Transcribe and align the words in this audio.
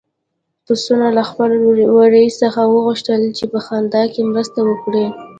پسونو 0.65 1.07
له 1.17 1.23
خپل 1.29 1.49
وري 1.95 2.25
څخه 2.41 2.61
وغوښتل 2.65 3.21
چې 3.37 3.45
په 3.51 3.59
خندا 3.65 4.03
کې 4.13 4.21
مرسته 4.31 4.59
وکړي. 4.69 5.05